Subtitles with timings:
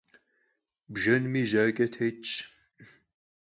[0.93, 2.31] Bjjenmi jaç'e têtş.